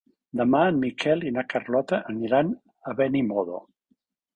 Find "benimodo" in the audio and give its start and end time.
3.03-3.67